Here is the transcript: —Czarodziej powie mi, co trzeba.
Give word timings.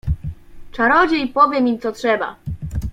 —Czarodziej 0.75 1.27
powie 1.27 1.61
mi, 1.61 1.79
co 1.79 1.91
trzeba. 1.91 2.35